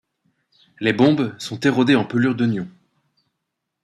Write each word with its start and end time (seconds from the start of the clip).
Les 0.79 0.93
bombes 0.93 1.35
sont 1.37 1.59
érodées 1.59 1.93
en 1.95 2.05
pelures 2.05 2.33
d’oignons. 2.33 2.67